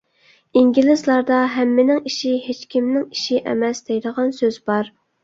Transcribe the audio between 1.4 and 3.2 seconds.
«ھەممىنىڭ ئىشى ھېچكىمنىڭ